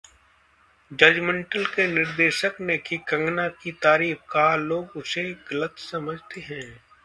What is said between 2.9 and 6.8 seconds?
कंगना की तारीफ, कहा- लोग उसे गलत समझते हैं